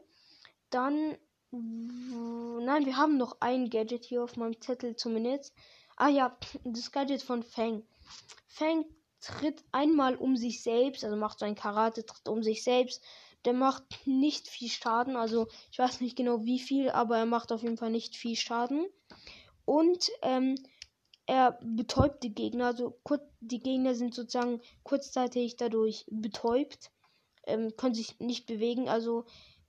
Dann, 0.71 1.17
nein, 1.51 2.87
wir 2.87 2.97
haben 2.97 3.17
noch 3.17 3.37
ein 3.41 3.71
Gadget 3.71 4.05
hier 4.05 4.23
auf 4.23 4.37
meinem 4.37 4.61
Zettel 4.61 4.97
zumindest. 4.97 5.55
Ah 5.97 6.09
ja, 6.09 6.37
das 6.65 6.93
Gadget 6.93 7.23
von 7.23 7.43
Fang. 7.43 7.83
Fang 8.47 8.85
tritt 9.21 9.65
einmal 9.73 10.17
um 10.17 10.37
sich 10.37 10.63
selbst, 10.63 11.05
also 11.05 11.17
macht 11.17 11.39
sein 11.39 11.55
Karate, 11.55 12.05
tritt 12.05 12.29
um 12.29 12.43
sich 12.43 12.63
selbst. 12.63 13.03
Der 13.45 13.53
macht 13.53 13.85
nicht 14.05 14.49
viel 14.49 14.69
Schaden, 14.69 15.17
also 15.17 15.47
ich 15.71 15.79
weiß 15.79 16.01
nicht 16.01 16.17
genau 16.17 16.45
wie 16.45 16.59
viel, 16.59 16.91
aber 16.91 17.19
er 17.19 17.27
macht 17.27 17.53
auf 17.53 17.63
jeden 17.63 17.77
Fall 17.77 17.91
nicht 17.91 18.17
viel 18.17 18.37
Schaden. 18.37 18.87
Und 19.65 20.11
ähm, 20.23 20.57
er 21.27 21.59
betäubt 21.63 22.23
die 22.23 22.35
Gegner, 22.35 22.67
also 22.67 22.99
die 23.41 23.61
Gegner 23.61 23.95
sind 23.95 24.15
sozusagen 24.15 24.61
kurzzeitig 24.83 25.57
dadurch 25.57 26.05
betäubt, 26.11 26.91
ähm, 27.47 27.77
können 27.77 27.95
sich 27.95 28.19
nicht 28.19 28.47
bewegen, 28.47 28.89
also 28.89 29.25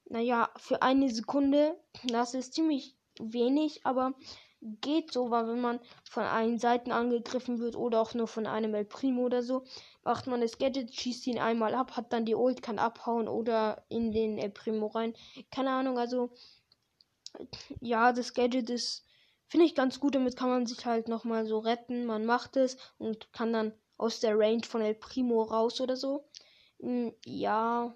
naja, 0.09 0.49
für 0.57 0.81
eine 0.81 1.09
Sekunde, 1.09 1.79
das 2.05 2.33
ist 2.33 2.53
ziemlich 2.53 2.97
wenig, 3.19 3.85
aber 3.85 4.13
geht 4.61 5.13
so, 5.13 5.31
weil 5.31 5.47
wenn 5.47 5.61
man 5.61 5.79
von 6.09 6.23
allen 6.23 6.57
Seiten 6.59 6.91
angegriffen 6.91 7.59
wird 7.59 7.75
oder 7.77 8.01
auch 8.01 8.13
nur 8.13 8.27
von 8.27 8.45
einem 8.45 8.73
El 8.73 8.85
Primo 8.85 9.23
oder 9.23 9.41
so, 9.41 9.63
macht 10.03 10.27
man 10.27 10.41
das 10.41 10.57
Gadget, 10.57 10.93
schießt 10.93 11.27
ihn 11.27 11.39
einmal 11.39 11.73
ab, 11.73 11.95
hat 11.95 12.11
dann 12.11 12.25
die 12.25 12.35
Ult, 12.35 12.61
kann 12.61 12.79
abhauen 12.79 13.27
oder 13.27 13.85
in 13.89 14.11
den 14.11 14.37
El 14.37 14.49
Primo 14.49 14.87
rein. 14.87 15.13
Keine 15.51 15.71
Ahnung, 15.71 15.97
also 15.97 16.31
ja, 17.81 18.11
das 18.11 18.33
Gadget 18.33 18.69
ist, 18.69 19.05
finde 19.47 19.65
ich 19.65 19.75
ganz 19.75 19.99
gut, 19.99 20.15
damit 20.15 20.35
kann 20.35 20.49
man 20.49 20.65
sich 20.65 20.85
halt 20.85 21.07
nochmal 21.07 21.45
so 21.45 21.59
retten. 21.59 22.05
Man 22.05 22.25
macht 22.25 22.57
es 22.57 22.77
und 22.97 23.31
kann 23.33 23.53
dann 23.53 23.73
aus 23.97 24.19
der 24.19 24.37
Range 24.37 24.63
von 24.63 24.81
El 24.81 24.95
Primo 24.95 25.43
raus 25.43 25.81
oder 25.81 25.95
so. 25.95 26.29
Hm, 26.79 27.13
ja. 27.25 27.93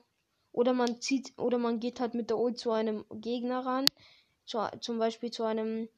Oder 0.53 0.71
man 0.71 1.01
zieht, 1.01 1.37
oder 1.37 1.57
man 1.57 1.81
geht 1.81 1.99
halt 1.99 2.13
mit 2.13 2.29
der 2.29 2.37
Ult 2.37 2.57
zu 2.57 2.71
einem 2.71 3.03
Gegner 3.11 3.65
ran. 3.65 3.91
Zu, 4.45 4.59
zum 4.79 4.99
Beispiel 4.99 5.31
zu 5.31 5.43
einem 5.43 5.89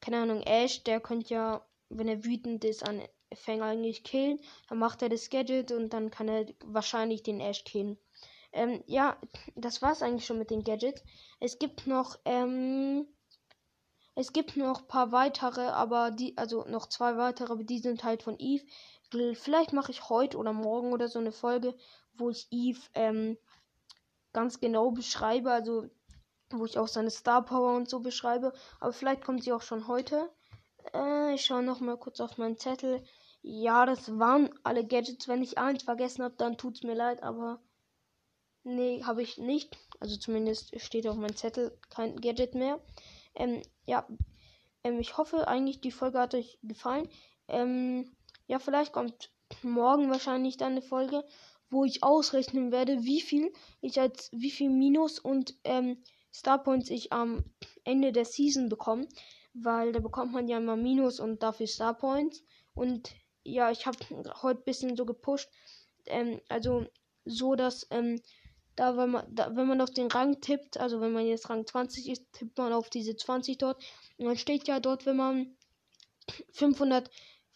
keine 0.00 0.18
Ahnung, 0.18 0.42
Ash, 0.42 0.82
der 0.82 1.00
könnte 1.00 1.34
ja, 1.34 1.66
wenn 1.88 2.08
er 2.08 2.24
wütend 2.24 2.64
ist, 2.64 2.86
an 2.86 3.02
Fang 3.32 3.62
eigentlich 3.62 4.02
killen. 4.02 4.40
Dann 4.68 4.78
macht 4.78 5.02
er 5.02 5.08
das 5.08 5.30
Gadget 5.30 5.70
und 5.72 5.92
dann 5.92 6.10
kann 6.10 6.28
er 6.28 6.46
wahrscheinlich 6.64 7.22
den 7.22 7.40
Ash 7.40 7.64
killen. 7.64 7.98
Ähm, 8.52 8.82
ja, 8.86 9.16
das 9.54 9.82
war's 9.82 10.02
eigentlich 10.02 10.26
schon 10.26 10.38
mit 10.38 10.50
den 10.50 10.64
Gadgets. 10.64 11.04
Es 11.38 11.58
gibt 11.58 11.86
noch, 11.86 12.18
ähm, 12.24 13.06
es 14.16 14.32
gibt 14.32 14.56
noch 14.56 14.88
paar 14.88 15.12
weitere, 15.12 15.60
aber 15.60 16.10
die, 16.10 16.36
also 16.36 16.64
noch 16.64 16.88
zwei 16.88 17.16
weitere, 17.16 17.52
aber 17.52 17.62
die 17.62 17.78
sind 17.78 18.02
halt 18.02 18.22
von 18.24 18.36
Eve. 18.38 18.64
Vielleicht 19.34 19.72
mache 19.72 19.92
ich 19.92 20.08
heute 20.08 20.38
oder 20.38 20.52
morgen 20.52 20.92
oder 20.92 21.08
so 21.08 21.18
eine 21.18 21.32
Folge, 21.32 21.76
wo 22.14 22.30
ich 22.30 22.48
Eve 22.50 22.80
ähm, 22.94 23.38
ganz 24.32 24.60
genau 24.60 24.90
beschreibe. 24.90 25.50
Also 25.50 25.88
wo 26.52 26.64
ich 26.64 26.78
auch 26.78 26.88
seine 26.88 27.10
Star 27.10 27.44
Power 27.44 27.76
und 27.76 27.88
so 27.88 28.00
beschreibe. 28.00 28.52
Aber 28.80 28.92
vielleicht 28.92 29.24
kommt 29.24 29.44
sie 29.44 29.52
auch 29.52 29.62
schon 29.62 29.86
heute. 29.86 30.28
Äh, 30.94 31.34
ich 31.34 31.44
schaue 31.44 31.62
noch 31.62 31.80
mal 31.80 31.96
kurz 31.96 32.20
auf 32.20 32.38
meinen 32.38 32.58
Zettel. 32.58 33.04
Ja, 33.42 33.86
das 33.86 34.18
waren 34.18 34.50
alle 34.62 34.86
Gadgets. 34.86 35.28
Wenn 35.28 35.42
ich 35.42 35.58
eins 35.58 35.84
vergessen 35.84 36.24
habe, 36.24 36.34
dann 36.36 36.58
tut's 36.58 36.82
mir 36.82 36.94
leid, 36.94 37.22
aber 37.22 37.60
nee, 38.64 39.02
habe 39.04 39.22
ich 39.22 39.38
nicht. 39.38 39.76
Also 40.00 40.16
zumindest 40.16 40.78
steht 40.80 41.06
auf 41.06 41.16
meinem 41.16 41.36
Zettel 41.36 41.78
kein 41.88 42.20
Gadget 42.20 42.54
mehr. 42.54 42.80
Ähm, 43.34 43.62
ja, 43.86 44.06
ähm, 44.82 44.98
ich 44.98 45.16
hoffe 45.16 45.48
eigentlich, 45.48 45.80
die 45.80 45.92
Folge 45.92 46.18
hat 46.18 46.34
euch 46.34 46.58
gefallen. 46.62 47.08
Ähm, 47.48 48.14
ja, 48.46 48.58
vielleicht 48.58 48.92
kommt 48.92 49.30
morgen 49.62 50.10
wahrscheinlich 50.10 50.56
dann 50.56 50.72
eine 50.72 50.82
Folge, 50.82 51.24
wo 51.70 51.84
ich 51.84 52.02
ausrechnen 52.02 52.72
werde, 52.72 53.04
wie 53.04 53.20
viel 53.20 53.52
ich 53.80 54.00
als 54.00 54.28
wie 54.32 54.50
viel 54.50 54.70
Minus 54.70 55.18
und 55.18 55.54
ähm, 55.64 56.02
Starpoints 56.32 56.90
ich 56.90 57.12
am 57.12 57.44
Ende 57.84 58.12
der 58.12 58.24
Season 58.24 58.68
bekomme, 58.68 59.08
weil 59.54 59.92
da 59.92 60.00
bekommt 60.00 60.32
man 60.32 60.48
ja 60.48 60.58
immer 60.58 60.76
Minus 60.76 61.20
und 61.20 61.42
dafür 61.42 61.66
Starpoints. 61.66 62.42
Und 62.74 63.10
ja, 63.42 63.70
ich 63.70 63.86
habe 63.86 63.98
heute 64.42 64.60
ein 64.60 64.64
bisschen 64.64 64.96
so 64.96 65.04
gepusht. 65.04 65.48
Ähm, 66.06 66.40
also 66.48 66.86
so, 67.24 67.54
dass 67.54 67.86
ähm, 67.90 68.20
da, 68.76 68.96
wenn 68.96 69.10
man, 69.10 69.34
da, 69.34 69.54
wenn 69.56 69.66
man 69.66 69.80
auf 69.80 69.90
den 69.90 70.06
Rang 70.08 70.40
tippt, 70.40 70.78
also 70.78 71.00
wenn 71.00 71.12
man 71.12 71.26
jetzt 71.26 71.50
Rang 71.50 71.66
20 71.66 72.08
ist, 72.08 72.32
tippt 72.32 72.56
man 72.58 72.72
auf 72.72 72.90
diese 72.90 73.16
20 73.16 73.58
dort. 73.58 73.82
Und 74.16 74.26
dann 74.26 74.36
steht 74.36 74.68
ja 74.68 74.80
dort, 74.80 75.06
wenn 75.06 75.16
man 75.16 75.56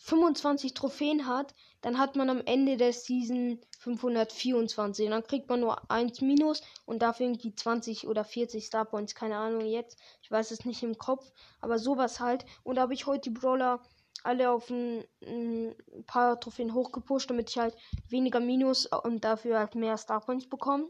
525 0.05 0.75
Trophäen 0.75 1.27
hat, 1.27 1.55
dann 1.81 1.99
hat 1.99 2.15
man 2.15 2.29
am 2.29 2.43
Ende 2.45 2.77
der 2.77 2.93
Season 2.93 3.59
524. 3.79 5.07
Und 5.07 5.13
dann 5.13 5.27
kriegt 5.27 5.49
man 5.49 5.61
nur 5.61 5.91
1 5.91 6.21
Minus 6.21 6.61
und 6.85 7.01
dafür 7.01 7.25
irgendwie 7.25 7.55
20 7.55 8.07
oder 8.07 8.23
40 8.23 8.67
Star 8.67 8.85
Points. 8.85 9.15
Keine 9.15 9.39
Ahnung 9.39 9.65
jetzt. 9.65 9.99
Ich 10.21 10.31
weiß 10.31 10.51
es 10.51 10.67
nicht 10.67 10.83
im 10.83 10.99
Kopf. 10.99 11.33
Aber 11.63 11.79
sowas 11.79 12.21
halt. 12.21 12.45
Und 12.65 12.77
da 12.77 12.83
habe 12.83 12.93
ich 12.93 13.07
heute 13.07 13.31
die 13.31 13.39
Brawler 13.39 13.81
alle 14.25 14.51
auf 14.51 14.69
ein, 14.69 15.05
ein, 15.23 15.75
paar 16.07 16.39
Trophäen 16.39 16.75
hochgepusht, 16.75 17.31
damit 17.31 17.49
ich 17.49 17.57
halt 17.57 17.75
weniger 18.07 18.41
Minus 18.41 18.85
und 18.85 19.25
dafür 19.25 19.59
halt 19.59 19.75
mehr 19.75 19.97
Star 19.97 20.21
Points 20.21 20.47
bekomme. 20.47 20.87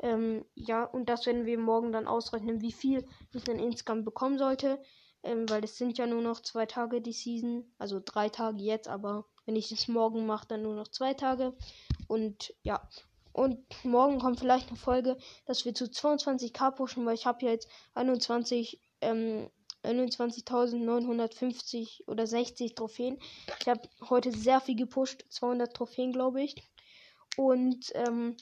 Ähm, 0.00 0.44
ja, 0.56 0.82
und 0.82 1.08
das 1.08 1.26
werden 1.26 1.46
wir 1.46 1.58
morgen 1.58 1.92
dann 1.92 2.08
ausrechnen, 2.08 2.60
wie 2.60 2.72
viel 2.72 3.06
ich 3.32 3.44
dann 3.44 3.60
insgesamt 3.60 4.04
bekommen 4.04 4.38
sollte. 4.38 4.80
Ähm, 5.22 5.48
weil 5.48 5.64
es 5.64 5.76
sind 5.76 5.98
ja 5.98 6.06
nur 6.06 6.22
noch 6.22 6.40
zwei 6.40 6.66
Tage 6.66 7.00
die 7.00 7.12
Season. 7.12 7.70
Also 7.78 8.00
drei 8.04 8.28
Tage 8.28 8.62
jetzt, 8.62 8.88
aber 8.88 9.24
wenn 9.46 9.56
ich 9.56 9.72
es 9.72 9.88
morgen 9.88 10.26
mache, 10.26 10.46
dann 10.48 10.62
nur 10.62 10.74
noch 10.74 10.88
zwei 10.88 11.14
Tage. 11.14 11.54
Und 12.06 12.54
ja. 12.62 12.88
Und 13.32 13.58
morgen 13.84 14.18
kommt 14.18 14.40
vielleicht 14.40 14.68
eine 14.68 14.76
Folge, 14.76 15.16
dass 15.46 15.64
wir 15.64 15.74
zu 15.74 15.84
22k 15.84 16.72
pushen, 16.72 17.06
weil 17.06 17.14
ich 17.14 17.26
habe 17.26 17.46
jetzt 17.46 17.68
21, 17.94 18.80
ähm, 19.00 19.48
21.950 19.84 22.08
oder 22.08 22.26
60 22.26 22.74
Trophäen. 22.74 23.18
Ich 23.60 23.68
habe 23.68 23.88
heute 24.08 24.32
sehr 24.32 24.60
viel 24.60 24.76
gepusht, 24.76 25.24
200 25.28 25.72
Trophäen, 25.72 26.12
glaube 26.12 26.42
ich. 26.42 26.56
Und 27.36 27.92
ähm, 27.94 28.36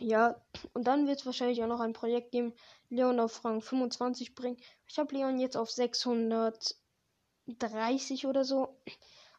ja, 0.00 0.40
und 0.74 0.86
dann 0.86 1.06
wird 1.06 1.20
es 1.20 1.26
wahrscheinlich 1.26 1.62
auch 1.62 1.68
noch 1.68 1.80
ein 1.80 1.92
Projekt 1.92 2.32
geben, 2.32 2.52
Leon 2.90 3.20
auf 3.20 3.44
Rang 3.44 3.62
25 3.62 4.34
bringen. 4.34 4.56
Ich 4.86 4.98
habe 4.98 5.14
Leon 5.14 5.38
jetzt 5.38 5.56
auf 5.56 5.70
630 5.70 8.26
oder 8.26 8.44
so. 8.44 8.76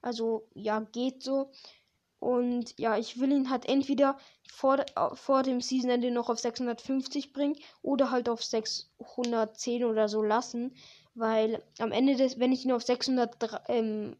Also 0.01 0.47
ja, 0.53 0.79
geht 0.79 1.23
so. 1.23 1.51
Und 2.19 2.73
ja, 2.79 2.97
ich 2.97 3.19
will 3.19 3.31
ihn 3.31 3.51
halt 3.51 3.67
entweder 3.67 4.17
vor, 4.51 4.83
vor 5.13 5.43
dem 5.43 5.61
Seasonende 5.61 6.09
noch 6.09 6.29
auf 6.29 6.39
650 6.39 7.31
bringen 7.31 7.55
oder 7.83 8.09
halt 8.09 8.27
auf 8.27 8.43
610 8.43 9.85
oder 9.85 10.09
so 10.09 10.23
lassen. 10.23 10.73
Weil 11.13 11.61
am 11.79 11.91
Ende 11.91 12.15
des, 12.15 12.39
wenn 12.39 12.51
ich 12.51 12.65
ihn 12.65 12.71
auf 12.71 12.81
649 12.83 13.59
ähm, 13.67 14.15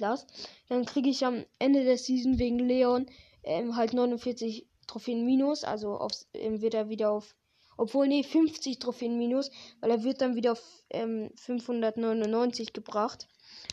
lasse, 0.00 0.26
dann 0.68 0.84
kriege 0.84 1.08
ich 1.10 1.24
am 1.24 1.46
Ende 1.58 1.84
der 1.84 1.98
Season 1.98 2.38
wegen 2.38 2.58
Leon 2.58 3.06
ähm, 3.42 3.76
halt 3.76 3.92
49 3.92 4.66
Trophäen 4.86 5.24
minus. 5.24 5.64
Also 5.64 5.96
aufs, 5.96 6.28
ähm, 6.34 6.60
wird 6.60 6.74
er 6.74 6.88
wieder 6.88 7.10
auf. 7.10 7.34
Obwohl, 7.76 8.06
nee, 8.06 8.22
50 8.22 8.78
Trophäen 8.78 9.18
minus, 9.18 9.50
weil 9.80 9.90
er 9.90 10.04
wird 10.04 10.20
dann 10.20 10.34
wieder 10.34 10.52
auf 10.52 10.62
ähm, 10.90 11.30
599 11.36 12.72
gebracht. 12.72 13.26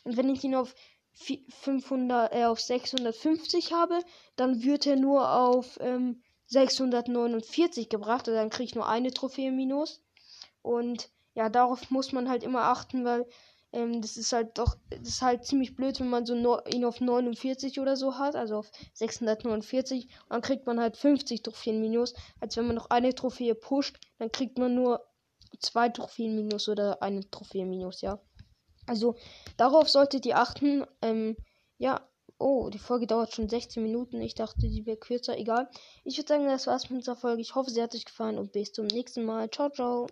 Und 0.03 0.17
wenn 0.17 0.29
ich 0.29 0.43
ihn 0.43 0.55
auf 0.55 0.73
500, 1.13 2.33
äh, 2.33 2.45
auf 2.45 2.59
650 2.61 3.73
habe, 3.73 3.99
dann 4.35 4.63
wird 4.63 4.87
er 4.87 4.95
nur 4.95 5.31
auf 5.31 5.77
ähm, 5.81 6.21
649 6.47 7.89
gebracht. 7.89 8.27
Also 8.27 8.39
dann 8.39 8.49
kriege 8.49 8.65
ich 8.65 8.75
nur 8.75 8.87
eine 8.87 9.11
Trophäe 9.11 9.51
minus. 9.51 10.01
Und 10.61 11.09
ja, 11.35 11.49
darauf 11.49 11.89
muss 11.91 12.11
man 12.11 12.29
halt 12.29 12.43
immer 12.43 12.63
achten, 12.63 13.05
weil 13.05 13.25
ähm, 13.71 14.01
das 14.01 14.17
ist 14.17 14.33
halt 14.33 14.57
doch, 14.57 14.75
das 14.89 15.07
ist 15.07 15.21
halt 15.21 15.45
ziemlich 15.45 15.75
blöd, 15.75 15.99
wenn 15.99 16.09
man 16.09 16.25
so 16.25 16.35
no, 16.35 16.59
ihn 16.67 16.85
auf 16.85 17.01
49 17.01 17.79
oder 17.79 17.95
so 17.95 18.17
hat, 18.17 18.35
also 18.35 18.57
auf 18.57 18.71
649, 18.93 20.05
und 20.05 20.29
dann 20.29 20.41
kriegt 20.41 20.65
man 20.65 20.79
halt 20.79 20.97
50 20.97 21.43
Trophäen 21.43 21.81
minus, 21.81 22.13
als 22.39 22.57
wenn 22.57 22.67
man 22.67 22.75
noch 22.75 22.89
eine 22.89 23.13
Trophäe 23.13 23.55
pusht, 23.55 23.99
dann 24.17 24.31
kriegt 24.31 24.57
man 24.57 24.75
nur 24.75 25.05
zwei 25.59 25.89
Trophäen 25.89 26.35
minus 26.35 26.69
oder 26.69 27.01
eine 27.01 27.29
Trophäe 27.29 27.65
minus, 27.65 28.01
ja. 28.01 28.19
Also 28.87 29.15
darauf 29.57 29.87
solltet 29.87 30.25
ihr 30.25 30.37
achten. 30.37 30.85
Ähm, 31.03 31.37
ja, 31.77 32.01
oh, 32.39 32.69
die 32.69 32.79
Folge 32.79 33.05
dauert 33.05 33.33
schon 33.33 33.47
16 33.47 33.83
Minuten. 33.83 34.19
Ich 34.21 34.33
dachte, 34.33 34.67
die 34.67 34.85
wäre 34.85 34.97
kürzer. 34.97 35.37
Egal. 35.37 35.69
Ich 36.03 36.17
würde 36.17 36.27
sagen, 36.27 36.47
das 36.47 36.65
war's 36.65 36.89
mit 36.89 37.01
dieser 37.01 37.15
Folge. 37.15 37.41
Ich 37.41 37.53
hoffe, 37.53 37.69
sie 37.69 37.83
hat 37.83 37.93
euch 37.93 38.05
gefallen 38.05 38.39
und 38.39 38.51
bis 38.51 38.71
zum 38.71 38.87
nächsten 38.87 39.25
Mal. 39.25 39.49
Ciao, 39.51 39.69
ciao. 39.69 40.07